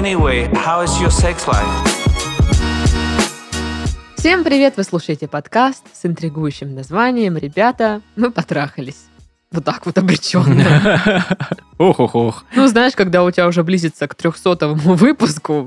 [0.00, 1.68] Anyway, how is your sex life?
[4.16, 4.78] Всем привет!
[4.78, 9.10] Вы слушаете подкаст с интригующим названием «Ребята, мы потрахались».
[9.52, 11.26] Вот так вот обреченно.
[11.78, 12.44] Ох, ох, ох.
[12.54, 15.66] Ну, знаешь, когда у тебя уже близится к трехсотому выпуску,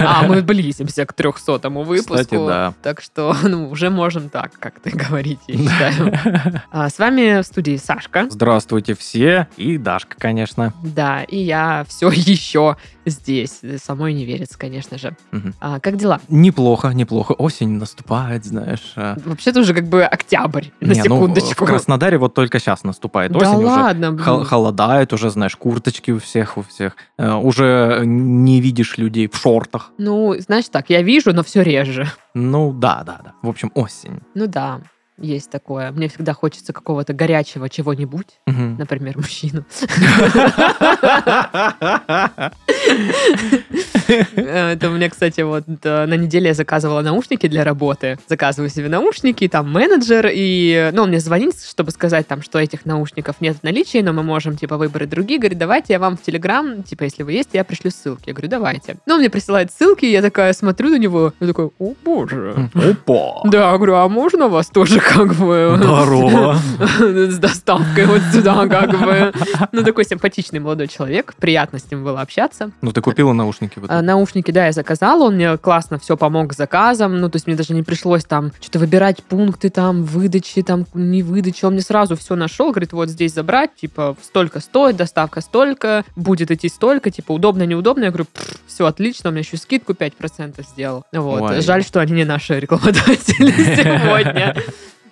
[0.00, 2.14] а мы близимся к трехсотому выпуску.
[2.14, 2.74] Кстати, да.
[2.82, 6.62] Так что ну, уже можем так как-то говорить, я считаю.
[6.72, 8.26] А, с вами в студии Сашка.
[8.28, 9.46] Здравствуйте все.
[9.56, 10.74] И Дашка, конечно.
[10.82, 13.60] Да, и я все еще здесь.
[13.82, 15.16] Самой не верится, конечно же.
[15.32, 15.54] Мгм.
[15.60, 16.20] А, как дела?
[16.28, 17.32] Неплохо, неплохо.
[17.32, 18.92] Осень наступает, знаешь.
[18.96, 19.16] а.
[19.24, 21.64] Вообще-то уже как бы октябрь, на Не, ну, секундочку.
[21.64, 23.54] в Краснодаре вот только сейчас наступает Да осень.
[23.58, 24.24] уже ладно, блин.
[24.26, 26.96] хол- холодает, уже, знаешь, курточки у всех, у всех.
[27.18, 29.92] Э, Уже не видишь людей в шортах.
[29.98, 32.10] Ну, знаешь так, я вижу, но все реже.
[32.34, 33.32] Ну, да, да, да.
[33.42, 34.20] В общем, осень.
[34.34, 34.80] Ну да,
[35.18, 35.90] есть такое.
[35.92, 38.40] Мне всегда хочется какого-то горячего чего-нибудь.
[38.46, 38.76] Мгм.
[38.76, 39.64] Например, мужчину.
[44.08, 48.18] Э, Это у меня, кстати, вот на неделе я заказывала наушники для работы.
[48.28, 52.84] Заказываю себе наушники, там менеджер, и, ну, он мне звонит, чтобы сказать там, что этих
[52.84, 55.38] наушников нет в наличии, но мы можем, типа, выбрать другие.
[55.38, 58.28] Говорит, давайте я вам в Телеграм, типа, если вы есть, я пришлю ссылки.
[58.28, 58.96] Я говорю, давайте.
[59.06, 62.70] Ну, он мне присылает ссылки, я такая смотрю на него, и такой, о, боже.
[62.74, 63.42] Опа!
[63.44, 65.74] Да, говорю, а можно вас тоже как бы...
[65.76, 66.58] Здорово.
[66.98, 69.32] С доставкой вот сюда как бы.
[69.72, 71.34] Ну, такой симпатичный молодой человек.
[71.38, 72.70] Приятно с ним было общаться.
[72.82, 73.78] Ну, ты купила наушники?
[73.78, 77.46] вот Наушники, да, я заказала, он мне классно все помог с заказом, ну, то есть
[77.46, 81.82] мне даже не пришлось там что-то выбирать пункты там выдачи, там не выдачи, он мне
[81.82, 87.10] сразу все нашел, говорит, вот здесь забрать, типа, столько стоит, доставка столько, будет идти столько,
[87.10, 88.26] типа, удобно, неудобно, я говорю,
[88.66, 91.04] все отлично, он мне еще скидку 5% сделал.
[91.12, 91.60] Вот, Ой.
[91.60, 94.56] жаль, что они не наши рекламодатели сегодня.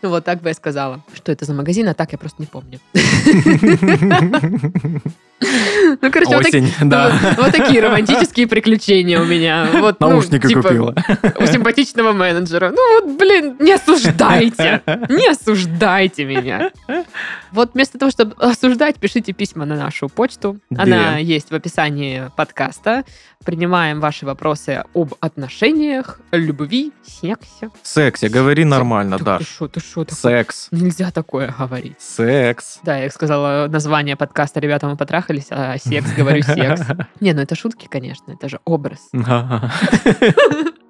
[0.02, 1.02] Ну, вот так бы я сказала.
[1.14, 2.78] Что это за магазин, а так я просто не помню.
[6.00, 7.18] Ну, короче, вот так- Осень, ну, да.
[7.22, 9.68] вот- вот такие романтические приключения у меня.
[9.74, 10.94] Вот, ну, Наушники типа, купила.
[11.38, 12.70] У симпатичного менеджера.
[12.70, 14.82] Ну вот, блин, не осуждайте.
[15.08, 16.70] Не осуждайте меня.
[17.52, 20.58] Вот вместо того, чтобы осуждать, пишите письма на нашу почту.
[20.76, 21.16] Она Да.
[21.18, 23.04] есть в описании подкаста.
[23.44, 27.68] Принимаем ваши вопросы об отношениях, любви, сексе.
[27.82, 29.40] Сексе, говори нормально, Даш.
[29.40, 30.06] Ты что, ты что?
[30.10, 30.68] Секс.
[30.70, 31.96] Нельзя такое говорить.
[32.00, 32.78] Секс.
[32.84, 36.82] Да, я сказала название подкаста «Ребята, мы потрахались», а секс, говорю секс.
[37.20, 39.08] Не, ну это шутки, конечно, это же образ.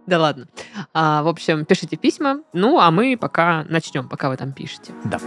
[0.06, 0.46] Да ладно.
[0.92, 2.42] А, в общем, пишите письма.
[2.52, 4.92] Ну, а мы пока начнем, пока вы там пишете.
[5.04, 5.18] Да.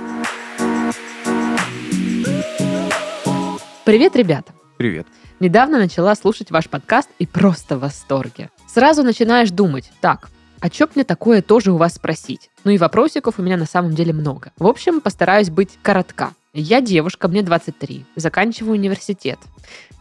[3.86, 4.54] Привет, ребята.
[4.78, 5.08] Привет.
[5.40, 8.52] Недавно начала слушать ваш подкаст и просто в восторге.
[8.68, 10.30] Сразу начинаешь думать, так,
[10.60, 12.52] а чё мне такое тоже у вас спросить?
[12.64, 14.52] Ну и вопросиков у меня на самом деле много.
[14.60, 16.34] В общем, постараюсь быть коротка.
[16.60, 19.38] Я девушка, мне 23, заканчиваю университет.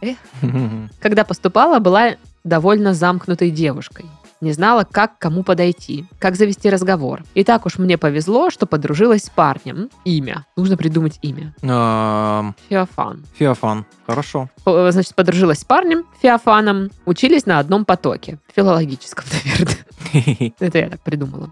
[0.99, 4.05] Когда поступала, была довольно замкнутой девушкой.
[4.39, 7.23] Не знала, как к кому подойти, как завести разговор.
[7.33, 9.89] И так уж мне повезло, что подружилась с парнем.
[10.05, 10.45] Имя.
[10.55, 11.53] Нужно придумать имя.
[12.69, 13.25] Феофан.
[13.37, 13.85] Феофан.
[14.05, 14.49] Хорошо.
[14.65, 16.89] Э, Значит, подружилась с парнем, Феофаном.
[17.05, 18.37] Учились на одном потоке.
[18.55, 19.77] Филологическом, наверное.
[20.59, 21.51] Это я так придумала.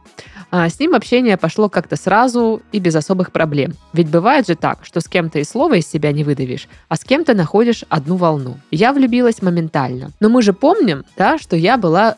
[0.51, 3.73] А с ним общение пошло как-то сразу и без особых проблем.
[3.93, 7.03] Ведь бывает же так, что с кем-то и слова из себя не выдавишь, а с
[7.03, 8.57] кем-то находишь одну волну.
[8.71, 10.11] Я влюбилась моментально.
[10.19, 12.15] Но мы же помним, да, что я была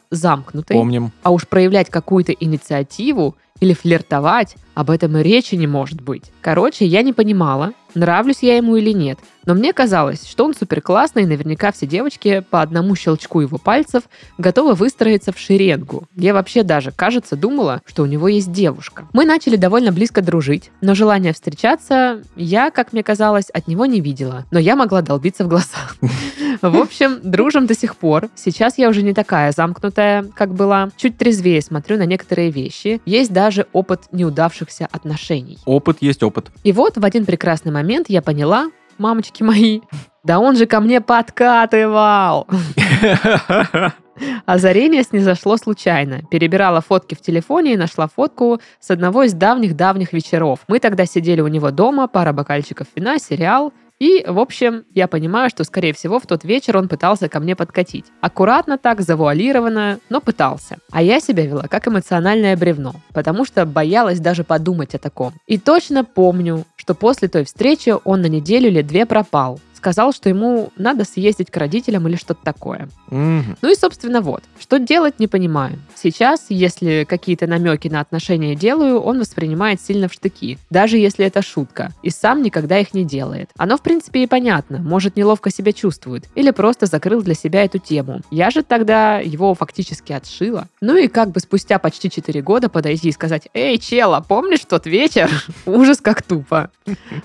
[0.58, 0.78] замкнутой.
[0.78, 1.12] Помним.
[1.24, 6.32] А уж проявлять какую-то инициативу или флиртовать, об этом и речи не может быть.
[6.42, 9.20] Короче, я не понимала, нравлюсь я ему или нет.
[9.48, 13.58] Но мне казалось, что он супер классный, и наверняка все девочки по одному щелчку его
[13.58, 14.04] пальцев
[14.38, 16.06] готовы выстроиться в шеренгу.
[16.16, 19.08] Я вообще даже, кажется, думала, что у него есть девушка.
[19.14, 24.02] Мы начали довольно близко дружить, но желания встречаться я, как мне казалось, от него не
[24.02, 24.46] видела.
[24.52, 25.78] Но я могла долбиться в глаза.
[26.62, 28.30] В общем, дружим до сих пор.
[28.36, 30.90] Сейчас я уже не такая замкнутая, как была.
[30.98, 33.00] Чуть трезвее смотрю на некоторые вещи.
[33.06, 35.60] Есть даже опыт неудавшихся отношений.
[35.66, 36.48] Опыт есть опыт.
[36.64, 39.82] И вот в один прекрасный момент я поняла, мамочки мои,
[40.24, 42.48] да он же ко мне подкатывал.
[44.48, 46.24] Озарение снизошло случайно.
[46.32, 50.62] Перебирала фотки в телефоне и нашла фотку с одного из давних-давних вечеров.
[50.68, 53.74] Мы тогда сидели у него дома, пара бокальчиков вина, сериал.
[54.00, 57.56] И, в общем, я понимаю, что, скорее всего, в тот вечер он пытался ко мне
[57.56, 58.06] подкатить.
[58.22, 60.78] Аккуратно так, завуалированно, но пытался.
[60.92, 65.34] А я себя вела как эмоциональное бревно, потому что боялась даже подумать о таком.
[65.48, 69.60] И точно помню, что после той встречи он на неделю или две пропал.
[69.78, 72.90] Сказал, что ему надо съездить к родителям или что-то такое.
[73.10, 73.58] Мгм.
[73.62, 74.44] Ну и, собственно, вот.
[74.60, 75.80] Что делать, не понимаю.
[75.96, 80.58] Сейчас, если какие-то намеки на отношения делаю, он воспринимает сильно в штыки.
[80.70, 81.94] Даже если это шутка.
[82.04, 83.50] И сам никогда их не делает.
[83.58, 84.80] Оно, в принципе, и понятно.
[84.80, 86.26] Может, неловко себя чувствует.
[86.36, 88.22] Или просто закрыл для себя эту тему.
[88.32, 90.68] Я же тогда его фактически отшила.
[90.82, 94.86] Ну и как бы спустя почти 4 года подойти и сказать, «Эй, чела, помнишь тот
[94.86, 95.30] вечер?»
[95.66, 96.72] Ужас как тупо.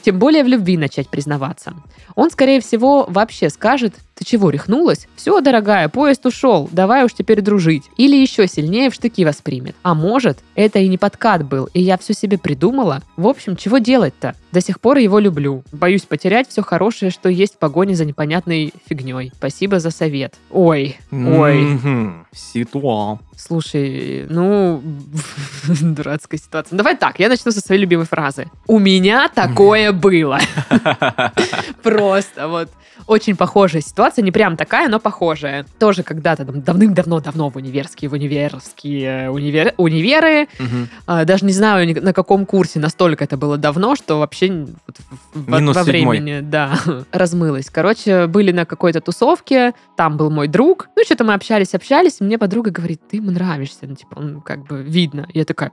[0.03, 1.75] Тем более в любви начать признаваться.
[2.15, 5.09] Он, скорее всего, вообще скажет, ты чего, рехнулась?
[5.17, 7.85] Все, дорогая, поезд ушел, давай уж теперь дружить.
[7.97, 9.75] Или еще сильнее в штыки воспримет.
[9.83, 13.03] А может, это и не подкат был, и я все себе придумала?
[13.17, 14.35] В общем, чего делать-то?
[14.53, 15.65] До сих пор его люблю.
[15.73, 19.33] Боюсь потерять все хорошее, что есть в погоне за непонятной фигней.
[19.35, 20.35] Спасибо за совет.
[20.51, 21.61] Ой, ой.
[21.63, 22.27] Мгм.
[22.33, 23.21] Ситуал.
[23.35, 24.83] Слушай, ну,
[25.81, 26.77] дурацкая ситуация.
[26.77, 28.47] Давай так, я начну со своей любимой фразы.
[28.67, 30.39] У меня такое было.
[31.83, 32.69] Просто вот
[33.07, 35.65] очень похожая ситуация, не прям такая, но похожая.
[35.79, 40.89] Тоже когда-то там давным-давно-давно в универские, в универские универ, универы, Мгм.
[41.07, 44.97] а, даже не знаю на каком курсе, настолько это было давно, что вообще вот
[45.35, 45.85] во седьмой.
[45.85, 46.79] времени, да,
[47.13, 47.71] размылось.
[47.71, 52.25] Короче, были на какой-то тусовке, там был мой друг, ну, что-то мы общались, общались, и
[52.25, 55.29] мне подруга говорит, ты ему нравишься, ну, типа, он как бы видно.
[55.33, 55.71] Я такая,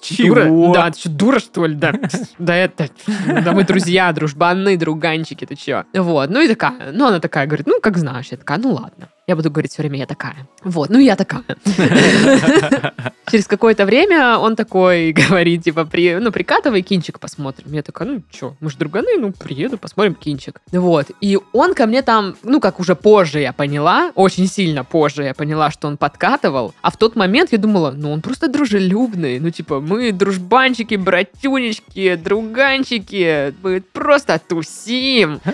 [0.00, 0.44] «Пф, дура?
[0.44, 0.72] Чего?
[0.72, 1.74] Да, ты что, дура, что ли?
[1.74, 1.92] Да,
[2.38, 2.88] да это,
[3.26, 5.84] да мы друзья, дружбаны, друганчики, ты чё?
[5.94, 9.08] Вот, ну и такая, ну, она такая говорит, ну, как знаешь, я такая, ну, ладно.
[9.30, 10.34] Я буду говорить все время, я такая.
[10.64, 11.44] Вот, ну, я такая.
[13.30, 17.72] Через какое-то время он такой говорит, типа, при, ну, прикатывай, кинчик посмотрим.
[17.72, 20.60] Я такая, ну, что, мы же друганы, ну, приеду, посмотрим кинчик.
[20.72, 25.22] Вот, и он ко мне там, ну, как уже позже я поняла, очень сильно позже
[25.22, 29.38] я поняла, что он подкатывал, а в тот момент я думала, ну, он просто дружелюбный,
[29.38, 35.40] ну, типа, мы дружбанчики, братюнечки, друганчики, мы просто тусим.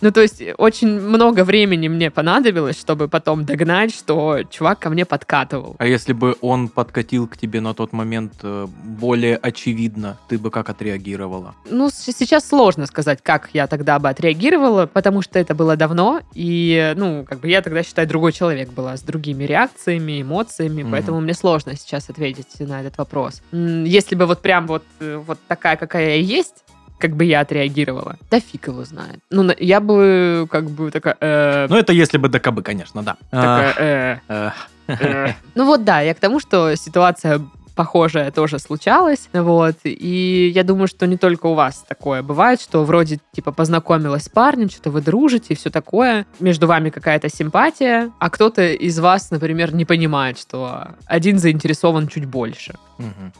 [0.00, 5.04] Ну, то есть, очень много времени мне понадобилось, чтобы потом догнать, что чувак ко мне
[5.04, 5.74] подкатывал.
[5.78, 10.50] А если бы он подкатил к тебе на тот момент э, более очевидно, ты бы
[10.52, 11.54] как отреагировала?
[11.68, 16.94] Ну, сейчас сложно сказать, как я тогда бы отреагировала, потому что это было давно, и,
[16.96, 20.92] ну, как бы я тогда, считай, другой человек была, с другими реакциями, эмоциями, Мгм.
[20.92, 23.42] поэтому мне сложно сейчас ответить на этот вопрос.
[23.50, 26.64] Если бы вот прям вот, э, вот такая, какая я есть,
[26.98, 28.16] как бы я отреагировала?
[28.30, 29.20] Да фиг его знает.
[29.30, 31.16] Ну, я бы как бы такая...
[31.20, 33.16] э, Ну, это если бы ДКБ, конечно, да.
[33.30, 34.50] такая, э,
[34.88, 35.32] э.
[35.54, 37.40] Ну вот да, я к тому, что ситуация
[37.78, 42.82] похожая тоже случалась, вот, и я думаю, что не только у вас такое бывает, что
[42.82, 48.10] вроде, типа, познакомилась с парнем, что-то вы дружите и все такое, между вами какая-то симпатия,
[48.18, 52.74] а кто-то из вас, например, не понимает, что один заинтересован чуть больше.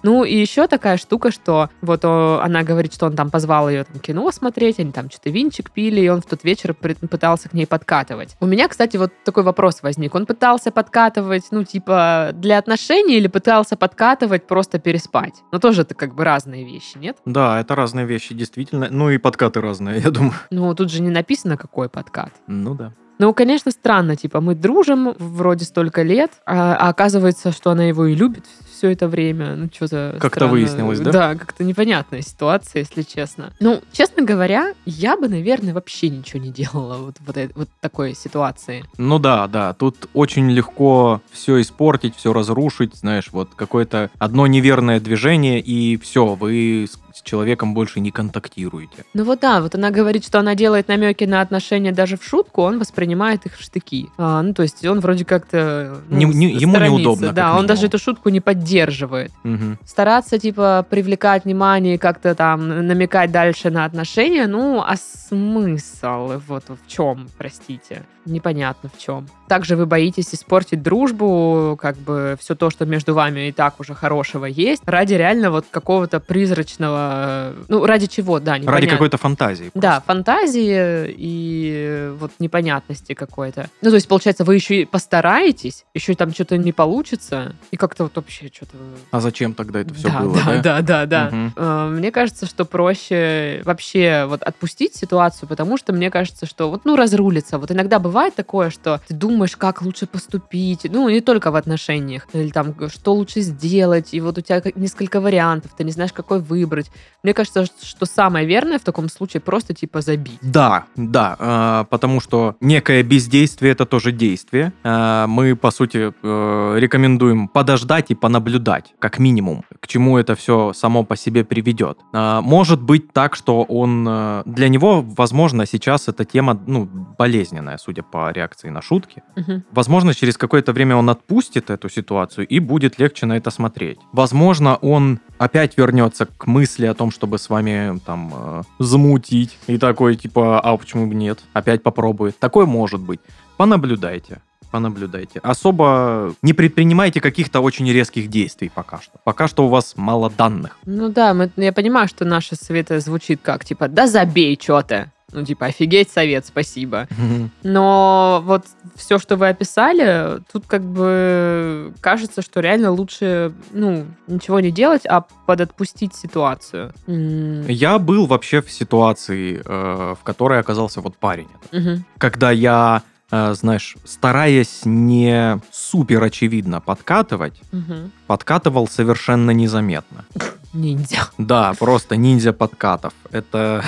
[0.03, 3.85] Ну и еще такая штука, что вот о, она говорит, что он там позвал ее
[3.85, 7.53] там кино смотреть, они там что-то винчик пили, и он в тот вечер пытался к
[7.53, 8.37] ней подкатывать.
[8.41, 10.15] У меня, кстати, вот такой вопрос возник.
[10.15, 15.35] Он пытался подкатывать, ну типа для отношений или пытался подкатывать просто переспать?
[15.53, 17.17] Ну тоже это как бы разные вещи, нет?
[17.25, 18.89] Да, это разные вещи, действительно.
[18.91, 20.35] Ну и подкаты разные, я думаю.
[20.51, 22.33] Ну тут же не написано, какой подкат.
[22.47, 22.93] Ну да.
[23.19, 28.07] Ну, конечно, странно, типа, мы дружим вроде столько лет, а, а оказывается, что она его
[28.07, 28.45] и любит
[28.79, 29.57] все это время.
[29.57, 31.11] Ну, что-то Как-то выяснилось, да?
[31.11, 33.53] Да, как-то непонятная ситуация, если честно.
[33.59, 38.85] Ну, честно говоря, я бы, наверное, вообще ничего не делала вот, вот, вот такой ситуации.
[38.97, 45.01] Ну да, да, тут очень легко все испортить, все разрушить, знаешь, вот какое-то одно неверное
[45.01, 46.87] движение, и все, вы
[47.19, 49.05] с человеком больше не контактируете.
[49.15, 52.63] Ну вот да, вот она говорит, что она делает намеки на отношения даже в шутку,
[52.63, 54.09] он воспринимает их в штыки.
[54.17, 55.99] А, ну, то есть он вроде как-то...
[56.09, 56.99] ну, Не- не- ему сторонится.
[57.03, 59.33] неудобно, Да, он даже эту шутку не поддерживает.
[59.43, 59.79] Мгм.
[59.85, 66.65] стараться, типа, привлекать внимание, и как-то там намекать дальше на отношения, ну, а смысл вот
[66.69, 68.03] в чем, простите?
[68.29, 69.27] Непонятно в чем.
[69.49, 73.95] Также вы боитесь испортить дружбу, как бы все то, что между вами и так уже
[73.95, 77.55] хорошего есть, ради реально вот какого-то призрачного...
[77.69, 78.91] Ну, ради чего, да, Ради непонятно.
[78.91, 79.71] какой-то фантазии.
[79.75, 83.71] Да, фантазии и вот непонятности какой-то.
[83.81, 88.05] Ну, то есть, получается, вы еще и постараетесь, еще там что-то не получится, и как-то
[88.05, 88.77] вот вообще что-то...
[89.11, 90.35] А зачем тогда это все да, было?
[90.35, 91.29] да, да, да, да.
[91.31, 91.53] Мгм.
[91.57, 96.85] Э, Мне кажется, что проще вообще вот отпустить ситуацию, потому что мне кажется, что вот,
[96.85, 97.59] ну, разрулится.
[97.59, 102.27] Вот иногда бывает такое, что ты думаешь, как лучше поступить, ну, не только в отношениях,
[102.33, 106.41] или там, что лучше сделать, и вот у тебя несколько вариантов, ты не знаешь, какой
[106.41, 106.91] выбрать.
[107.23, 110.39] Мне кажется, что самое верное в таком случае просто, типа, забить.
[110.43, 114.73] Да, да, э, потому что некое бездействие это тоже действие.
[114.85, 119.65] Э, мы, по сути, э, рекомендуем подождать и понаблюдать, как минимум.
[119.81, 121.99] к чему это все само по себе приведет.
[122.13, 124.07] А, может быть так, что он...
[124.09, 129.23] э, Для него, возможно, сейчас эта тема, ну, болезненная, судя по реакции на шутки.
[129.37, 129.65] Мгм.
[129.71, 133.99] Возможно, через какое-то время он отпустит эту ситуацию и будет легче на это смотреть.
[134.13, 139.59] Возможно, он опять вернется к мысли о том, чтобы с вами там э, замутить.
[139.67, 141.41] И такой, типа, а почему бы нет?
[141.53, 142.39] Опять попробует.
[142.39, 143.21] Такое может быть.
[143.57, 144.41] Понаблюдайте.
[144.71, 145.41] Понаблюдайте.
[145.43, 149.19] Особо не предпринимайте каких-то очень резких действий пока что.
[149.25, 150.77] Пока что у вас мало данных.
[150.85, 155.11] Ну да, мы- я понимаю, что наши советы звучит как, типа, да забей, что ты.
[155.31, 157.07] Ну, типа, офигеть совет, спасибо.
[157.63, 158.65] Но вот
[158.97, 165.03] все, что вы описали, тут как бы кажется, что реально лучше, ну, ничего не делать,
[165.07, 166.93] а подотпустить ситуацию.
[167.07, 171.49] Я был вообще в ситуации, э, в которой оказался вот парень.
[171.73, 172.05] мгм.
[172.17, 178.11] когда я, знаешь, стараясь не супер очевидно подкатывать, Мгм.
[178.27, 180.25] подкатывал совершенно незаметно.
[180.73, 181.29] Ниндзя.
[181.39, 183.13] Да, просто ниндзя подкатов.
[183.31, 183.85] Это...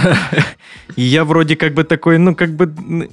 [0.96, 3.08] И я вроде как бы такой, ну, как бы...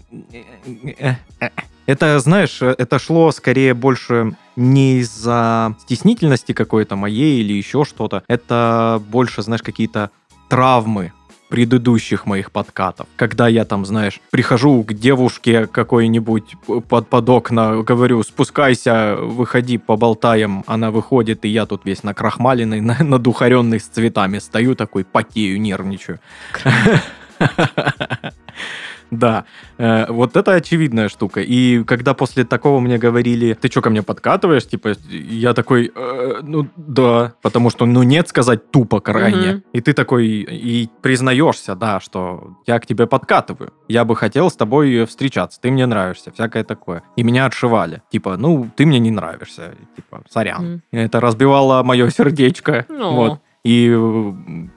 [1.85, 8.23] Это, знаешь, это шло скорее больше не из-за стеснительности какой-то моей или еще что-то.
[8.27, 10.09] Это больше, знаешь, какие-то
[10.49, 11.13] травмы
[11.49, 13.07] предыдущих моих подкатов.
[13.15, 16.55] Когда я там, знаешь, прихожу к девушке какой-нибудь
[16.87, 20.63] под, под окна, говорю, спускайся, выходи, поболтаем.
[20.67, 26.19] Она выходит, и я тут весь накрахмаленный, на- надухаренный с цветами стою такой, потею, нервничаю.
[29.11, 29.45] Да,
[29.77, 31.41] э, вот это очевидная штука.
[31.41, 36.39] И когда после такого мне говорили, ты что ко мне подкатываешь, типа, я такой, «Э,
[36.41, 39.53] ну да, потому что, ну нет сказать тупо крайне.
[39.53, 39.63] Мгм.
[39.73, 43.73] И ты такой, и признаешься, да, что я к тебе подкатываю.
[43.87, 47.03] Я бы хотел с тобой встречаться, ты мне нравишься, всякое такое.
[47.15, 48.01] И меня отшивали.
[48.11, 50.65] Типа, ну, ты мне не нравишься, типа, сорян.
[50.65, 50.81] Мгм.
[50.91, 52.85] Это разбивало мое сердечко.
[52.89, 53.13] Ну.
[53.13, 53.39] Вот.
[53.67, 53.93] И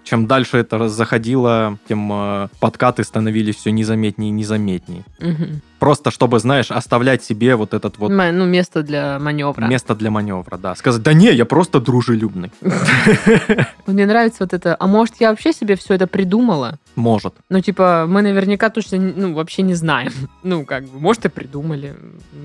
[0.02, 5.04] чем дальше это заходило, тем э, подкаты становились все незаметнее и незаметнее.
[5.20, 5.60] Мгм.
[5.80, 9.64] Просто чтобы, знаешь, оставлять себе вот этот вот Ну, место для маневра.
[9.66, 10.74] место для маневра, да.
[10.74, 12.52] Сказать, да не, я просто дружелюбный.
[13.86, 14.76] Мне нравится вот это.
[14.78, 16.78] А может, я вообще себе все это придумала?
[16.96, 17.34] Может.
[17.48, 20.12] Ну, типа, мы наверняка точно, ну, вообще не знаем.
[20.42, 21.94] Ну, как бы, может, и придумали.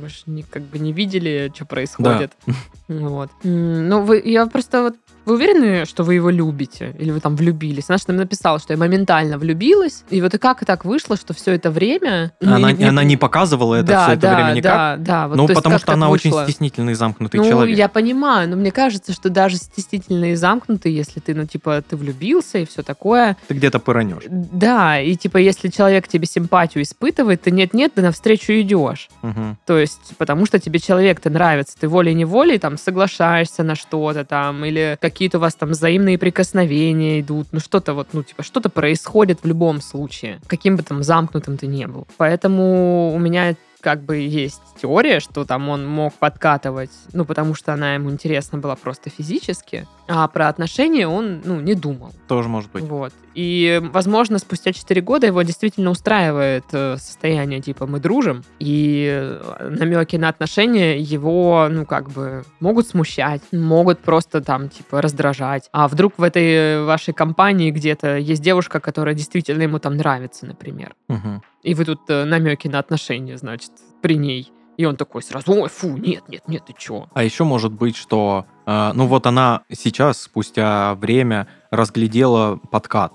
[0.02, 2.32] Мы же не, как бы не видели, что происходит.
[2.88, 3.30] Вот.
[3.44, 6.96] М, Ну, вы, я просто вот вы уверены, что вы его любите?
[7.00, 7.86] Или вы там влюбились?
[7.90, 10.04] Она же нам написала, что я моментально влюбилась.
[10.12, 12.32] И вот и как так вышло, что все это время...
[12.42, 14.74] ну, Она, она не показывала это да, все это да, время никак.
[14.74, 15.28] Да, да.
[15.28, 16.44] вот, ну, потому что она очень вышло?
[16.44, 17.76] стеснительный, замкнутый Ну, человек.
[17.78, 21.96] я понимаю, но мне кажется, что даже стеснительный и замкнутый, если ты, ну, типа, ты
[21.96, 24.24] влюбился и все такое, Ты где-то пыранешь.
[24.30, 29.10] да, и типа, если человек тебе симпатию испытывает, ты нет-нет, ты навстречу идешь.
[29.24, 29.58] Мгм.
[29.66, 34.98] То есть, потому что тебе человек-то нравится, ты волей-неволей там соглашаешься на что-то там, или
[35.02, 39.48] какие-то у вас там взаимные прикосновения идут, ну что-то вот, ну типа, что-то происходит в
[39.48, 42.06] любом случае, каким бы там замкнутым ты не был.
[42.18, 47.72] Поэтому у меня как бы есть теория, что там он мог подкатывать, ну, потому что
[47.72, 52.12] она ему интересна была просто физически, а про отношения он, ну, не думал.
[52.28, 52.84] Тоже может быть.
[52.84, 53.14] Вот.
[53.36, 60.16] И, возможно, спустя 4 года его действительно устраивает э, состояние типа «мы дружим», и намеки
[60.16, 65.70] на отношения его, ну, как бы, могут смущать, могут просто там, типа, раздражать.
[65.74, 70.96] А вдруг в этой вашей компании где-то есть девушка, которая действительно ему там нравится, например.
[71.08, 71.44] Мгм.
[71.66, 73.72] И вы тут э, намеки на отношения, значит,
[74.06, 74.52] при ней.
[74.78, 77.08] И он такой сразу, ой, фу, нет, нет, нет, ты чё?
[77.16, 83.14] А еще может быть, что, э, ну вот она сейчас, спустя время, разглядела подкат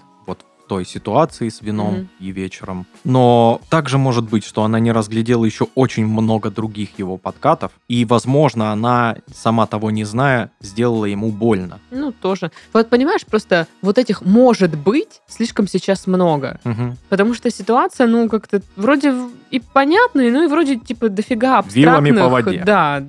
[0.70, 2.08] той ситуации с вином Мгм.
[2.20, 2.86] и вечером.
[3.02, 8.04] Но также может быть, что она не разглядела еще очень много других его подкатов, и,
[8.04, 11.80] возможно, она, сама того не зная, сделала ему больно.
[11.90, 12.52] Ну, тоже.
[12.72, 16.60] Вот понимаешь, просто вот этих «может быть» слишком сейчас много.
[16.62, 16.96] Мгм.
[17.08, 19.12] Потому что ситуация, ну, как-то вроде
[19.50, 22.24] и понятная, ну, и вроде, типа, дофига Вилами абстрактных.
[22.24, 22.62] по воде.
[22.64, 23.02] Да,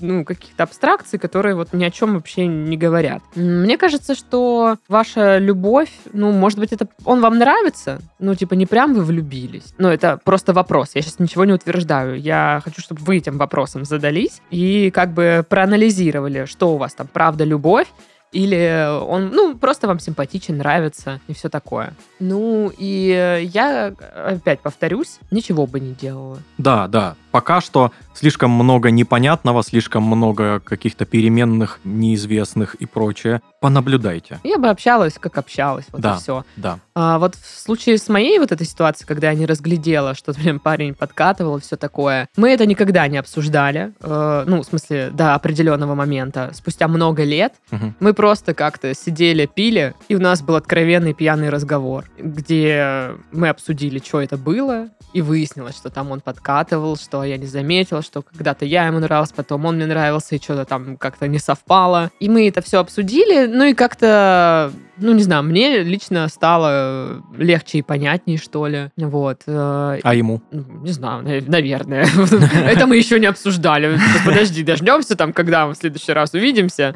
[0.00, 3.22] ну, каких-то абстракций, которые вот ни о чем вообще не говорят.
[3.34, 8.66] Мне кажется, что ваша любовь, ну, может быть, это он вам нравится, ну, типа, не
[8.66, 9.74] прям вы влюбились.
[9.78, 10.90] Ну, это просто вопрос.
[10.94, 12.20] Я сейчас ничего не утверждаю.
[12.20, 17.08] Я хочу, чтобы вы этим вопросом задались и как бы проанализировали, что у вас там,
[17.12, 17.88] правда, любовь,
[18.32, 21.94] или он, ну, просто вам симпатичен, нравится и все такое.
[22.20, 26.38] Ну, и я, опять повторюсь, ничего бы не делала.
[26.58, 27.16] Да, да.
[27.38, 33.40] Пока что слишком много непонятного, слишком много каких-то переменных, неизвестных и прочее.
[33.60, 34.40] Понаблюдайте.
[34.42, 36.16] Я бы общалась, как общалась, вот Да.
[36.16, 36.44] и все.
[36.56, 36.80] Да.
[36.96, 40.58] А вот в случае с моей вот этой ситуацией, когда я не разглядела, что блин,
[40.64, 43.92] парень подкатывал и все такое, мы это никогда не обсуждали.
[44.00, 46.50] Э, ну, в смысле, до определенного момента.
[46.54, 47.94] Спустя много лет Мгм.
[48.00, 54.02] мы просто как-то сидели, пили, и у нас был откровенный пьяный разговор, где мы обсудили,
[54.04, 58.64] что это было, и выяснилось, что там он подкатывал, что я не заметила, что когда-то
[58.64, 62.10] я ему нравилась, потом он мне нравился, и что-то там как-то не совпало.
[62.20, 67.78] И мы это все обсудили, ну и как-то, ну не знаю, мне лично стало легче
[67.78, 68.90] и понятнее, что ли.
[68.96, 69.42] Вот.
[69.46, 70.42] э, А ему?
[70.50, 72.06] ну, Не знаю, нав- наверное.
[72.66, 73.98] Это мы еще не обсуждали.
[74.24, 76.94] Подожди, дождемся там, когда мы в следующий раз увидимся.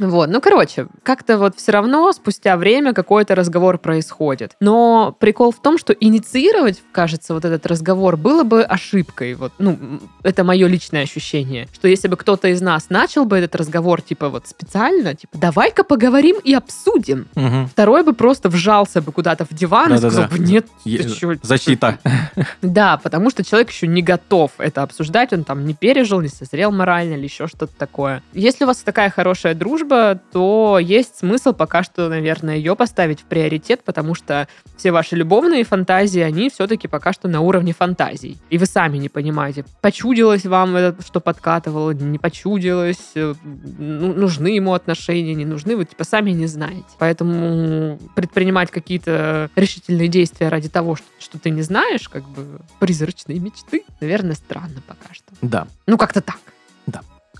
[0.00, 4.52] Вот, ну, короче, как-то вот все равно спустя время какой-то разговор происходит.
[4.60, 9.34] Но прикол в том, что инициировать, кажется, вот этот разговор было бы ошибкой.
[9.34, 9.78] Вот, ну,
[10.22, 14.30] это мое личное ощущение, что если бы кто-то из нас начал бы этот разговор, типа,
[14.30, 17.28] вот специально, типа, давай-ка поговорим и обсудим.
[17.34, 17.68] Мгм.
[17.68, 20.10] Второй бы просто вжался бы куда-то в диван и Да-да-да.
[20.10, 21.98] сказал бы, нет, Е- ты чё, Защита.
[22.62, 26.72] да, потому что человек еще не готов это обсуждать, он там не пережил, не созрел
[26.72, 28.22] морально или еще что-то такое.
[28.32, 33.24] Если у вас такая хорошая дружба, то есть смысл пока что, наверное, ее поставить в
[33.24, 38.38] приоритет, потому что все ваши любовные фантазии, они все-таки пока что на уровне фантазий.
[38.50, 44.48] И вы сами не понимаете, почудилось вам это, что подкатывало, не почудилось, э, ну, нужны
[44.48, 46.84] ему отношения, не нужны, вы типа сами не знаете.
[46.98, 53.38] Поэтому предпринимать какие-то решительные действия ради того, что, что ты не знаешь, как бы призрачные
[53.38, 55.26] мечты, наверное, странно пока что.
[55.42, 55.66] Да.
[55.86, 56.38] Ну, как-то так.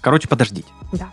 [0.01, 0.69] Короче, подождите.
[0.93, 1.13] Да.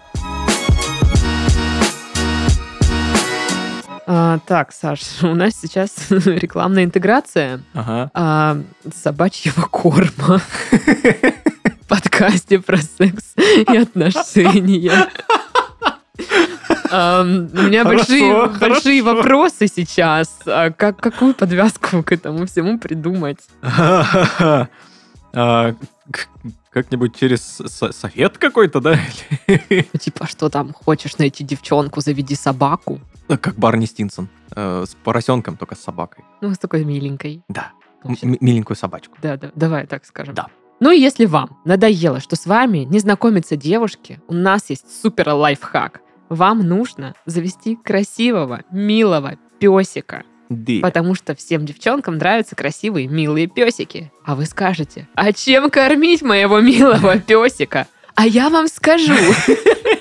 [4.09, 8.09] А, так, Саш, у нас сейчас рекламная интеграция Ага.
[8.13, 8.57] а,
[8.95, 10.39] собачьего корма
[10.71, 15.09] в подкасте про секс и отношения.
[16.89, 20.29] У меня Хорошо, большие, большие вопросы сейчас.
[20.45, 23.39] А как, какую подвязку к этому всему придумать?
[25.33, 25.75] А,
[26.71, 28.97] Как-нибудь через со- совет какой-то, да?
[29.99, 32.99] Типа, что там, хочешь найти девчонку, заведи собаку?
[33.41, 34.29] Как Барни Стинсон.
[34.55, 36.23] э, С поросенком, только с собакой.
[36.41, 37.41] Ну, с такой миленькой.
[37.49, 37.71] Да.
[38.03, 39.17] М- Миленькую собачку.
[39.21, 40.33] Да, да, давай так скажем.
[40.35, 40.47] Да.
[40.79, 45.29] Ну и если вам надоело, что с вами не знакомятся девушки, у нас есть супер
[45.29, 46.01] лайфхак.
[46.29, 50.23] Вам нужно завести красивого, милого песика.
[50.49, 50.73] Да.
[50.81, 54.11] Потому что всем девчонкам нравятся красивые, милые песики.
[54.23, 57.87] А вы скажете, а чем кормить моего милого песика?
[58.15, 59.13] А я вам скажу.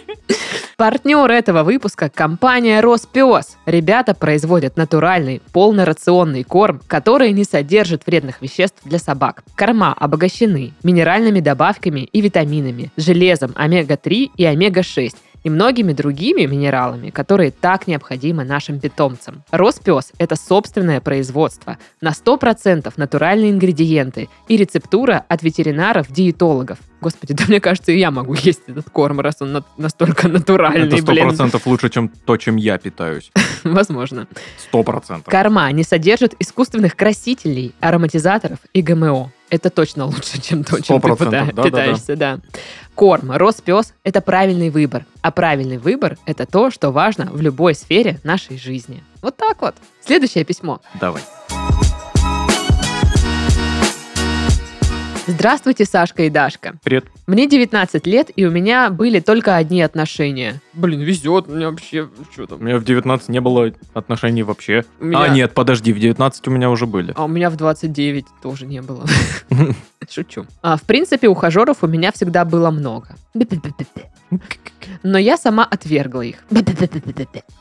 [0.79, 3.57] Партнер этого выпуска– компания «Роспес».
[3.65, 9.43] Ребята производят натуральный, полнорационный корм, который не содержит вредных веществ для собак.
[9.55, 17.53] Корма обогащены минеральными добавками и витаминами, железом омега-3 и омега-6 и многими другими минералами, которые
[17.53, 19.45] так необходимы нашим питомцам.
[19.53, 26.79] Роспес– это собственное производство, на 100% натуральные ингредиенты и рецептура от ветеринаров-диетологов.
[27.07, 30.89] Господи, да мне кажется, и я могу есть этот корм, раз он на- настолько натуральный,
[30.89, 33.31] Это сто процентов лучше, чем то, чем я питаюсь.
[33.63, 34.27] Возможно.
[34.59, 35.31] Сто процентов.
[35.33, 39.31] Корма не содержит искусственных красителей, ароматизаторов и ГМО.
[39.51, 41.63] Это точно лучше, чем то, чем ты 100%, пита- да-да-да.
[41.63, 42.41] питаешься, да.
[42.97, 45.07] Корм, Роспес– это правильный выбор.
[45.23, 49.05] А правильный выбор– это то, что важно в любой сфере нашей жизни.
[49.23, 49.77] Вот так вот.
[50.05, 50.81] Следующее письмо.
[51.01, 51.23] Давай.
[55.29, 56.75] Здравствуйте, Сашка и Дашка.
[56.85, 57.07] Привет.
[57.27, 60.61] Мне 19 лет, и у меня были только одни отношения.
[60.73, 62.09] Блин, везет мне вообще.
[62.33, 62.65] Что У там?
[62.65, 64.85] меня в 19 не было отношений вообще.
[65.01, 67.13] У меня- А, нет, подожди, в 19 у меня уже были.
[67.17, 69.05] А у меня в 29 тоже не было.
[70.09, 70.47] Шучу.
[70.63, 73.17] А, в принципе, ухажеров у меня всегда было много.
[75.03, 76.45] Но я сама отвергла их.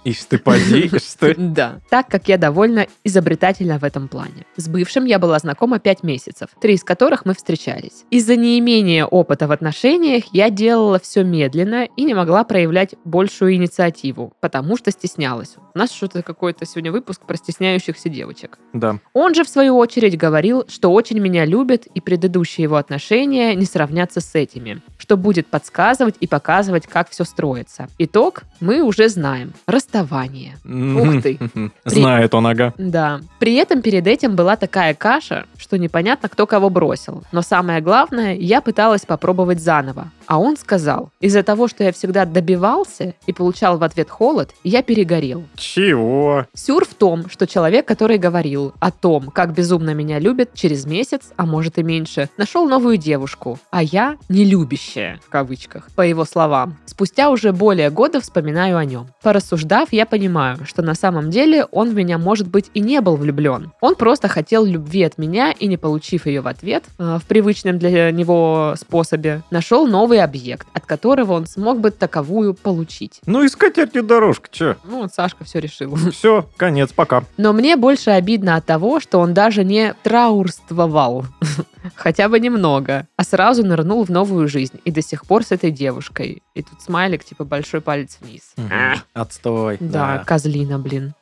[0.03, 1.35] Ишь ты поди, ты.
[1.37, 4.45] Да, так как я довольно изобретательна в этом плане.
[4.55, 8.05] С бывшим я была знакома 5 месяцев, три из которых мы встречались.
[8.09, 14.33] Из-за неимения опыта в отношениях я делала все медленно и не могла проявлять большую инициативу,
[14.39, 15.55] потому что стеснялась.
[15.73, 18.59] У нас что-то какой-то сегодня выпуск про стесняющихся девочек.
[18.73, 18.99] Да.
[19.13, 23.65] Он же, в свою очередь, говорил, что очень меня любит, и предыдущие его отношения не
[23.65, 27.87] сравнятся с этими, что будет подсказывать и показывать рассказывать, как все строится.
[27.97, 29.53] Итог мы уже знаем.
[29.67, 30.57] Расставание.
[30.63, 31.37] Ух ты.
[31.85, 32.73] Знает он, ага.
[32.77, 33.19] Да.
[33.39, 37.23] При этом перед этим была такая каша, что непонятно, кто кого бросил.
[37.33, 40.11] Но самое главное, я пыталась попробовать заново.
[40.27, 44.81] А он сказал, из-за того, что я всегда добивался и получал в ответ холод, я
[44.81, 45.43] перегорел.
[45.55, 46.45] Чего?
[46.53, 51.33] Сюр в том, что человек, который говорил о том, как безумно меня любят, через месяц,
[51.35, 56.23] а может и меньше, нашел новую девушку, а я не любящая, в кавычках, по его
[56.23, 56.44] словам.
[56.85, 59.07] Спустя уже более года вспоминаю о нем.
[59.21, 63.17] Порассуждав, я понимаю, что на самом деле он в меня, может быть, и не был
[63.17, 63.73] влюблен.
[63.81, 67.79] Он просто хотел любви от меня и, не получив ее в ответ, э, в привычном
[67.79, 73.19] для него способе, нашел новый объект, от которого он смог бы таковую получить.
[73.25, 74.75] Ну и скатертью дорожка, чё?
[74.85, 75.95] Ну, вот Сашка все решил.
[76.11, 77.23] Все, конец, пока.
[77.37, 81.25] Но мне больше обидно от того, что он даже не траурствовал,
[81.93, 85.71] хотя бы немного, а сразу нырнул в новую жизнь и до сих пор с этой
[85.71, 86.43] девушкой.
[86.53, 88.53] И тут смайлик, типа большой палец вниз.
[88.71, 89.77] А, Отстой.
[89.79, 91.13] Да, козлина, блин.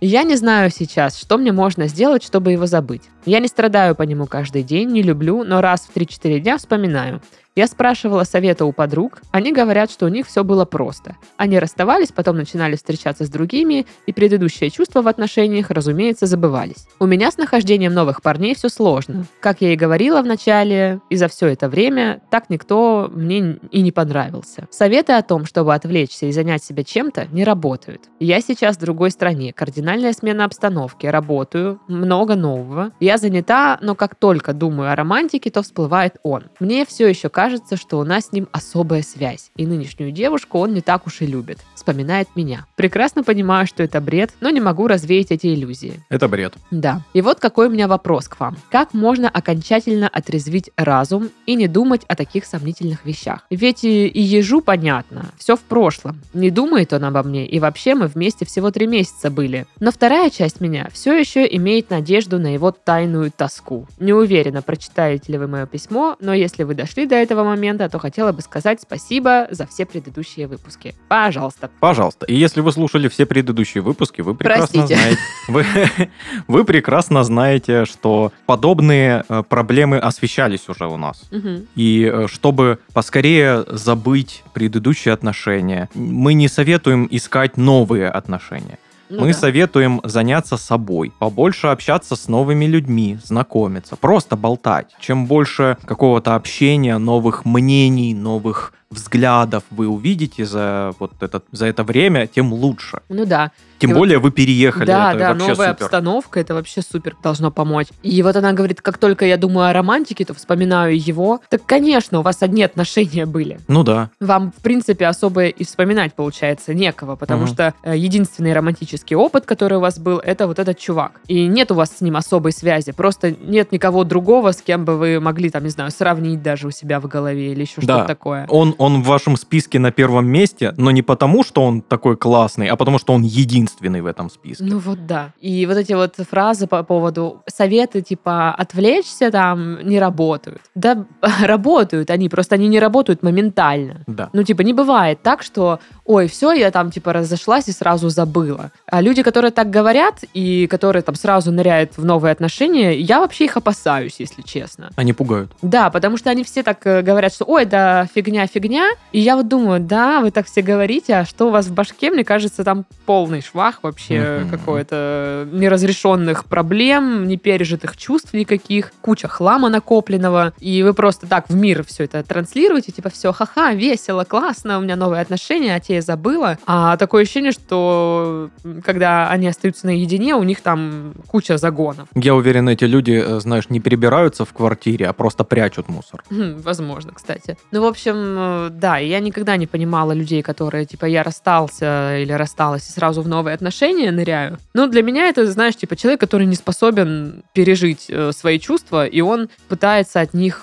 [0.00, 3.02] Я не знаю сейчас, что мне можно сделать, чтобы его забыть.
[3.24, 7.20] Я не страдаю по нему каждый день, не люблю, но раз в 3-4 дня вспоминаю.
[7.58, 11.16] Я спрашивала совета у подруг, они говорят, что у них все было просто.
[11.36, 16.86] Они расставались, потом начинали встречаться с другими, и предыдущие чувства в отношениях, разумеется, забывались.
[17.00, 19.24] У меня с нахождением новых парней все сложно.
[19.40, 23.80] Как я и говорила в начале, и за все это время так никто мне и
[23.80, 24.68] не понравился.
[24.70, 28.02] Советы о том, чтобы отвлечься и занять себя чем-то, не работают.
[28.20, 32.92] Я сейчас в другой стране, кардинальная смена обстановки, работаю, много нового.
[33.00, 36.44] Я занята, но как только думаю о романтике, то всплывает он.
[36.60, 40.74] Мне все еще кажется, что у нас с ним особая связь, и нынешнюю девушку он
[40.74, 41.58] не так уж и любит.
[41.74, 42.66] Вспоминает меня.
[42.76, 46.02] Прекрасно понимаю, что это бред, но не могу развеять эти иллюзии.
[46.08, 46.54] Это бред.
[46.70, 47.02] Да.
[47.12, 48.56] И вот какой у меня вопрос к вам.
[48.70, 53.46] Как можно окончательно отрезвить разум и не думать о таких сомнительных вещах?
[53.50, 56.20] Ведь и, и ежу понятно, все в прошлом.
[56.34, 59.66] Не думает он обо мне, и вообще мы вместе всего три месяца были.
[59.78, 63.86] Но вторая часть меня все еще имеет надежду на его тайную тоску.
[64.00, 68.00] Не уверена, прочитаете ли вы мое письмо, но если вы дошли до этого момента, то
[68.00, 70.96] хотела бы сказать спасибо за все предыдущие выпуски.
[71.06, 71.70] Пожалуйста.
[71.78, 72.26] Пожалуйста.
[72.26, 74.96] И если вы слушали все предыдущие выпуски, вы прекрасно Простите.
[74.96, 75.64] знаете, вы,
[76.48, 81.28] вы прекрасно знаете, что подобные э, проблемы освещались уже у нас.
[81.30, 81.68] Мгм.
[81.76, 88.78] И э, чтобы поскорее забыть предыдущие отношения, мы не советуем искать новые отношения.
[89.10, 89.38] Ну Мы да.
[89.38, 94.88] советуем заняться собой, побольше общаться с новыми людьми, знакомиться, просто болтать.
[95.00, 101.84] Чем больше какого-то общения, новых мнений, новых взглядов вы увидите за вот этот за это
[101.84, 103.00] время, тем лучше.
[103.10, 103.50] Ну да.
[103.78, 105.84] Тем И вот- более вы переехали, Да, это да, вообще новая супер.
[105.84, 107.88] обстановка, это вообще супер должно помочь.
[108.02, 111.40] И вот она говорит, как только я думаю о романтике, то вспоминаю его.
[111.50, 113.60] Так, конечно, у вас одни отношения были.
[113.68, 114.08] Ну да.
[114.20, 117.52] Вам, в принципе, особо и вспоминать, получается, некого, потому Мгм.
[117.52, 118.52] что э, единственный
[118.98, 121.20] романтический опыт, который у вас был, это вот этот чувак.
[121.28, 124.96] И нет у вас с ним особой связи, просто нет никого другого, с кем бы
[124.96, 127.82] вы могли, там, не знаю, сравнить даже у себя в голове или еще Да.
[127.82, 128.46] что-то такое.
[128.48, 132.68] Он, он в вашем списке на первом месте, но не потому, что он такой классный,
[132.68, 134.64] а потому, что он единственный в этом списке.
[134.64, 135.30] Ну вот да.
[135.40, 140.60] И вот эти вот фразы по поводу советы типа отвлечься там не работают.
[140.74, 141.04] Да,
[141.42, 144.02] работают они, просто они не работают моментально.
[144.06, 144.30] Да.
[144.32, 148.70] Ну, типа, не бывает так, что, ой, все, я там, типа, разошлась и сразу забыла.
[148.90, 153.44] А люди, которые так говорят и которые там сразу ныряют в новые отношения, я вообще
[153.44, 154.90] их опасаюсь, если честно.
[154.96, 155.52] Они пугают.
[155.62, 158.90] Да, потому что они все так э, говорят, что, ой, да, фигня, фигня.
[159.12, 162.10] И я вот думаю, да, вы так все говорите, а что у вас в башке,
[162.10, 164.50] мне кажется, там полный швах вообще Мгм.
[164.50, 170.52] какой-то неразрешенных проблем, непережитых чувств никаких, куча хлама накопленного.
[170.60, 174.80] И вы просто так в мир все это транслируете, типа, все, ха-ха, весело, классно, у
[174.80, 176.58] меня новые отношения, а те я забыла.
[176.66, 178.50] А такое ощущение, что
[178.84, 182.08] когда они остаются наедине, у них там куча загонов.
[182.14, 186.22] Я уверен, эти люди, э, знаешь, не перебираются в квартире, а просто прячут мусор.
[186.30, 187.56] Хм, Возможно, кстати.
[187.70, 192.32] Ну, в общем, э, да, я никогда не понимала людей, которые, типа, я расстался или
[192.32, 194.58] рассталась и сразу в новые отношения ныряю.
[194.74, 199.20] Ну, для меня это, знаешь, типа, человек, который не способен пережить э, свои чувства, и
[199.20, 200.62] он пытается от них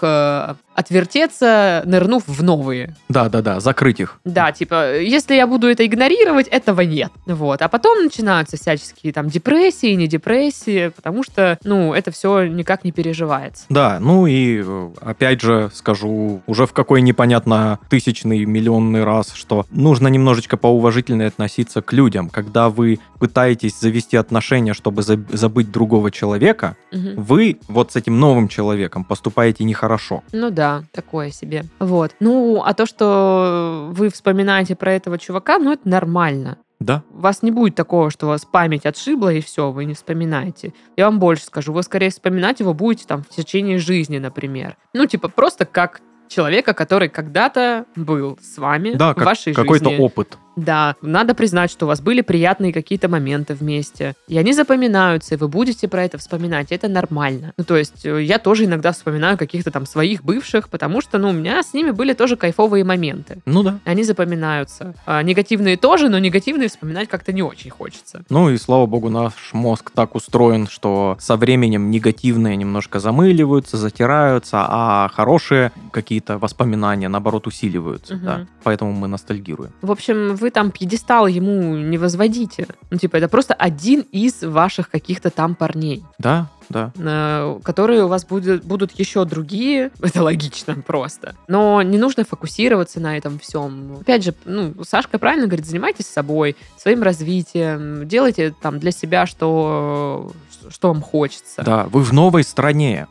[0.75, 2.95] отвертеться, нырнув в новые.
[3.09, 4.19] Да-да-да, закрыть их.
[4.25, 7.11] Да, типа, если я буду это игнорировать, этого нет.
[7.25, 7.61] Вот.
[7.61, 12.91] А потом начинаются всяческие там депрессии, не депрессии, потому что, ну, это все никак не
[12.91, 13.65] переживается.
[13.69, 19.65] Да, ну и э, опять же скажу уже в какой непонятно тысячный, миллионный раз, что
[19.71, 22.29] нужно немножечко поуважительнее относиться к людям.
[22.29, 27.21] Когда вы пытаетесь завести отношения, чтобы заб- забыть другого человека, Мгм.
[27.23, 30.23] вы вот с этим новым человеком поступаете нехорошо.
[30.31, 30.64] Ну да.
[30.65, 31.65] Да, такое себе.
[31.79, 32.15] Вот.
[32.19, 36.57] Ну, а то, что вы вспоминаете про этого чувака, ну, это нормально.
[36.79, 39.93] Да, У вас не будет такого, что у вас память отшибла, и все, вы не
[39.93, 40.73] вспоминаете.
[40.97, 44.75] Я вам больше скажу, вы скорее вспоминать его будете там в течение жизни, например.
[44.93, 49.89] Ну, типа, просто как человека, который когда-то был с вами да, в как вашей какой-то
[49.89, 50.03] жизни.
[50.03, 50.37] опыт.
[50.55, 54.13] Да, надо признать, что у вас были приятные какие-то моменты вместе.
[54.27, 56.71] И они запоминаются, и вы будете про это вспоминать.
[56.71, 57.53] и Это нормально.
[57.57, 61.29] Ну, то есть, э, я тоже иногда вспоминаю каких-то там своих бывших, потому что, ну,
[61.29, 63.39] у меня с ними были тоже кайфовые моменты.
[63.45, 63.79] Ну да.
[63.85, 64.93] Они запоминаются.
[65.05, 68.23] А, негативные тоже, но негативные вспоминать как-то не очень хочется.
[68.29, 74.65] Ну и слава богу, наш мозг так устроен, что со временем негативные немножко замыливаются, затираются,
[74.67, 78.15] а хорошие какие-то воспоминания, наоборот, усиливаются.
[78.15, 78.25] Мгм.
[78.25, 78.47] Да.
[78.63, 79.71] Поэтому мы ностальгируем.
[79.81, 82.67] В общем, вы там пьедестал ему не возводите.
[82.89, 86.03] Ну, типа, это просто один из ваших каких-то там парней.
[86.19, 86.91] Да, да.
[86.95, 89.91] э, которые у вас будет, будут еще другие.
[90.01, 91.35] Это логично просто.
[91.47, 93.97] Но не нужно фокусироваться на этом всем.
[94.01, 100.31] Опять же, ну, Сашка правильно говорит, занимайтесь собой, своим развитием, делайте там для себя, что,
[100.69, 101.63] что вам хочется.
[101.63, 103.07] Да, вы в новой стране.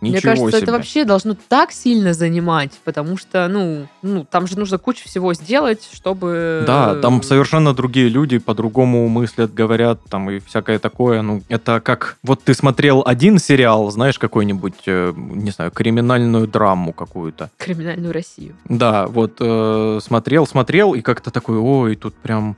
[0.00, 0.08] Воу.
[0.08, 0.62] Мне Ничего кажется, себе.
[0.62, 5.34] это вообще должно так сильно занимать, потому что, ну, ну, там же нужно кучу всего
[5.34, 6.64] сделать, чтобы...
[6.66, 11.22] Да, там совершенно другие люди по-другому мыслят, говорят, там и всякое такое.
[11.22, 12.18] Ну, это как...
[12.22, 17.50] Вот ты смотрел один сериал, знаешь, какой-нибудь, э, не знаю, криминальную драму какую-то.
[17.56, 18.54] Криминальную Россию.
[18.68, 22.56] Да, вот э, смотрел, смотрел, и как-то такой, ой, тут прям...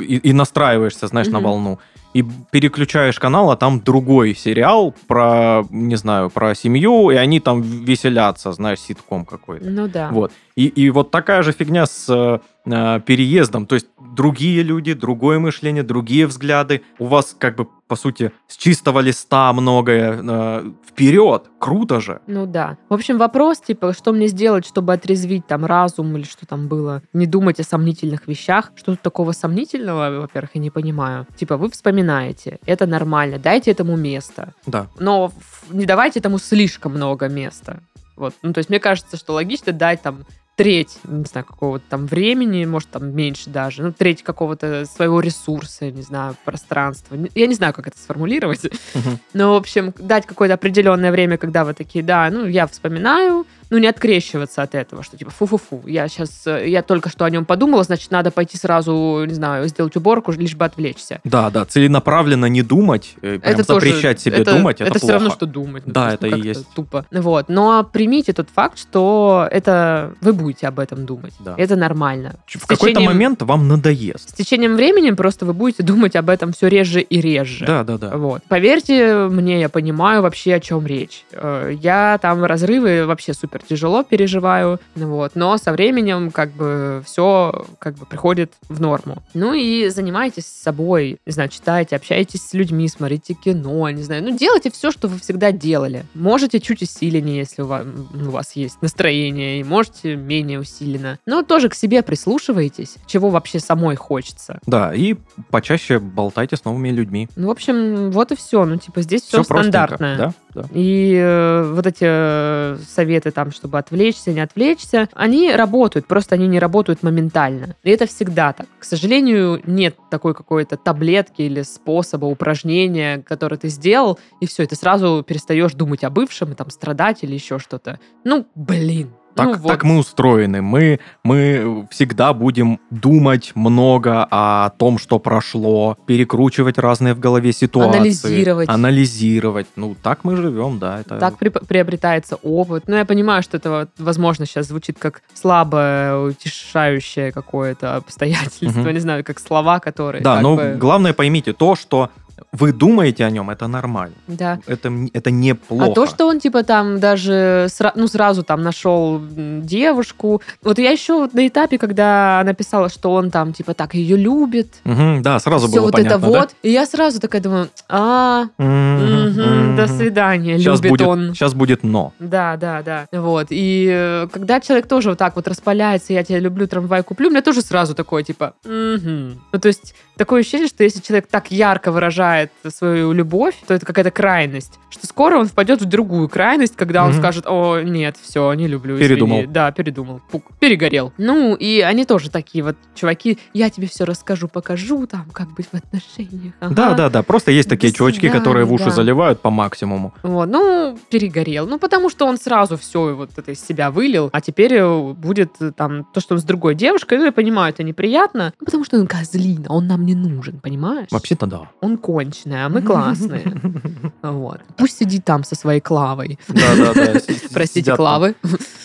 [0.00, 1.48] И, и настраиваешься, знаешь, на Мгм.
[1.48, 1.78] волну.
[2.14, 7.60] И переключаешь канал, а там другой сериал про, не знаю, про семью, и они там
[7.60, 9.68] веселятся, знаешь, ситком какой-то.
[9.68, 10.08] Ну да.
[10.10, 10.32] Вот.
[10.54, 13.66] И, и вот такая же фигня с э, переездом.
[13.66, 16.82] То есть другие люди, другое мышление, другие взгляды.
[16.98, 21.44] У вас как бы, по сути, с чистого листа многое э, вперед.
[21.58, 22.20] Круто же.
[22.26, 22.78] Ну да.
[22.88, 27.02] В общем, вопрос, типа, что мне сделать, чтобы отрезвить там разум или что там было?
[27.12, 28.72] Не думать о сомнительных вещах.
[28.74, 31.26] Что тут такого сомнительного, во-первых, я не понимаю.
[31.36, 34.54] Типа, вы вспоминаете, это нормально, дайте этому место.
[34.66, 34.86] Да.
[34.98, 35.30] Но
[35.70, 37.80] не давайте этому слишком много места.
[38.16, 38.34] Вот.
[38.42, 40.24] Ну, то есть мне кажется, что логично дать там
[40.56, 45.90] треть, не знаю, какого-то там времени, может, там меньше даже, ну, треть какого-то своего ресурса,
[45.90, 47.16] не знаю, пространства.
[47.34, 48.64] Я не знаю, как это сформулировать.
[48.94, 49.18] Мгм.
[49.34, 53.78] Ну, в общем, дать какое-то определенное время, когда вы такие, да, ну, я вспоминаю, ну,
[53.78, 57.82] не открещиваться от этого, что типа, фу-фу-фу, я сейчас, я только что о нем подумала,
[57.84, 61.20] значит, надо пойти сразу, не знаю, сделать уборку, лишь бы отвлечься.
[61.24, 65.36] Да, да, целенаправленно не думать, э, прям тоже- запрещать себе думать, это, все равно, плохо.
[65.36, 65.82] что думать.
[65.86, 66.68] ну, Да, то есть, ну, это и есть.
[66.74, 67.06] Тупо.
[67.10, 67.48] Вот.
[67.48, 71.34] Но примите тот факт, что это вы будете об этом думать.
[71.38, 71.54] Да.
[71.58, 72.36] Это нормально.
[72.46, 74.30] В С какой-то течением- момент вам надоест.
[74.30, 77.64] С течением времени просто вы будете думать об этом все реже и реже.
[77.66, 78.16] Да, да, да.
[78.16, 78.42] Вот.
[78.48, 81.24] Поверьте мне, я понимаю вообще, о чем речь.
[81.32, 87.66] Э, Я там разрывы вообще супер тяжело переживаю, вот, но со временем как бы все
[87.78, 89.22] как бы приходит в норму.
[89.34, 94.36] Ну и занимайтесь собой, не знаю, читайте, общайтесь с людьми, смотрите кино, не знаю, ну
[94.36, 96.04] делайте все, что вы всегда делали.
[96.14, 101.18] Можете чуть усиленнее, если у вас, у вас есть настроение, и можете менее усиленно.
[101.26, 104.58] Но тоже к себе прислушивайтесь, чего вообще самой хочется.
[104.66, 105.16] Да, и
[105.50, 107.28] почаще болтайте с новыми людьми.
[107.36, 108.64] Ну, в общем, вот и все.
[108.64, 110.16] Ну, типа, здесь все, Все стандартное.
[110.16, 110.64] Да, да.
[110.72, 116.48] И э, вот эти э, советы там, чтобы отвлечься, не отвлечься, они работают, просто они
[116.48, 117.76] не работают моментально.
[117.82, 118.66] И это всегда так.
[118.78, 124.66] К сожалению, нет такой какой-то таблетки или способа, упражнения, который ты сделал, и все, и
[124.66, 128.00] ты сразу перестаешь думать о бывшем, и там страдать или еще что-то.
[128.24, 129.10] Ну, блин.
[129.36, 129.68] Так, ну, вот.
[129.68, 130.62] так мы устроены.
[130.62, 137.98] Мы, мы всегда будем думать много о том, что прошло, перекручивать разные в голове ситуации.
[137.98, 138.68] Анализировать.
[138.68, 139.66] Анализировать.
[139.76, 141.00] Ну, так мы живем, да.
[141.00, 141.18] Это...
[141.18, 142.84] Так при- приобретается опыт.
[142.86, 148.80] Ну, я понимаю, что это, возможно, сейчас звучит как слабое, утешающее какое-то обстоятельство.
[148.80, 148.92] Мгм.
[148.92, 150.22] Не знаю, как слова, которые...
[150.22, 152.10] Да, но бы- главное поймите, то, что
[152.52, 154.14] вы думаете о нем, это нормально.
[154.26, 154.58] Да.
[154.66, 155.86] Это, это неплохо.
[155.86, 160.42] А то, что он, типа, там даже, сра- ну, сразу там нашел девушку.
[160.62, 164.16] Вот я еще вот на этапе, когда она писала, что он там, типа, так ее
[164.16, 164.74] любит.
[164.84, 166.54] Мгм, да, сразу все было вот понятно, это вот.
[166.62, 169.76] И я сразу такая думаю, а, да?
[169.76, 171.34] До свидания, Сейчас любит будет, он.
[171.34, 172.12] Сейчас будет но.
[172.18, 173.06] Да, да, да.
[173.12, 173.48] Вот.
[173.50, 177.30] И э, когда человек тоже вот так вот распаляется, я тебя люблю, трамвай куплю, у
[177.30, 178.54] меня тоже сразу такое, типа.
[178.64, 183.74] Ну, то есть, такое ощущение, что если человек так ярко выражает выражает свою любовь, то
[183.74, 184.78] это какая-то крайность.
[184.90, 187.18] Что скоро он впадет в другую крайность, когда он Мгм.
[187.18, 188.96] скажет, о, нет, все, не люблю.
[188.96, 189.08] извини».
[189.08, 189.42] Передумал.
[189.48, 190.20] Да, передумал.
[190.30, 191.12] Пук, перегорел.
[191.18, 195.66] Ну, и они тоже такие вот чуваки, я тебе все расскажу, покажу, там, как быть
[195.70, 196.54] в отношениях.
[196.60, 196.74] ага».
[196.74, 197.22] Да, да, да.
[197.22, 198.90] Просто есть такие чувачки, которые в уши да.
[198.90, 200.14] заливают по максимуму.
[200.22, 201.66] Вот, ну, перегорел.
[201.66, 205.50] Ну, потому что он сразу все вот это из себя вылил, а теперь э, будет
[205.60, 208.84] э, там то, что он с другой девушкой, ну, я понимаю, это неприятно, ну, потому
[208.84, 211.08] что он козлина, он нам не нужен, понимаешь?
[211.10, 211.70] Вообще-то да.
[211.80, 213.42] Он конченый, а мы классные.
[214.22, 214.60] Вот.
[214.76, 216.38] Пусть сидит там со своей Клавой.
[216.48, 217.20] Да, да, да.
[217.52, 218.34] Простите, Клавы.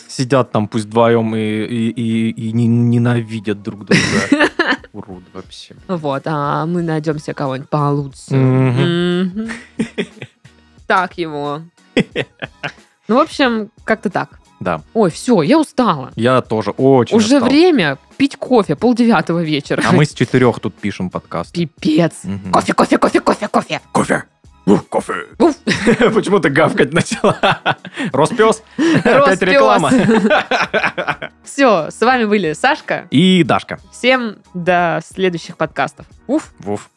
[0.07, 4.03] Сидят там пусть вдвоем и, и, и, и не- ненавидят друг друга.
[4.93, 5.75] Урод вообще.
[5.87, 9.47] Вот, а мы найдем себе кого-нибудь получше.
[10.87, 11.61] Так его.
[13.07, 14.39] Ну, в общем, как-то так.
[14.61, 16.11] Да, Ой, все, я устала.
[16.15, 17.49] я тоже очень Уже устал.
[17.49, 19.81] время пить кофе, полдевятого вечера.
[19.85, 21.51] А мы с четырех тут пишем подкаст.
[21.51, 22.19] Пипец.
[22.23, 22.51] Мгм.
[22.51, 23.81] Кофе, кофе, кофе, кофе, кофе.
[23.91, 24.23] Кофе!
[24.67, 25.13] Ух, кофе!
[25.39, 25.55] Уф.
[26.13, 27.39] Почему ты гавкать начала?
[28.13, 28.61] Роспес?
[29.03, 29.89] Опять реклама.
[31.43, 33.07] Все, с вами были Сашка.
[33.09, 33.79] И Дашка.
[33.91, 36.05] Всем до следующих подкастов.
[36.27, 36.53] Уф.
[36.59, 36.87] Вов.